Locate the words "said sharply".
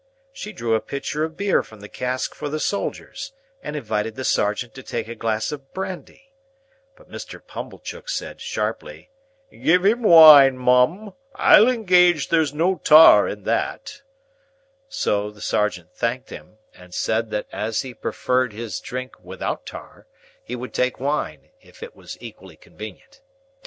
8.09-9.11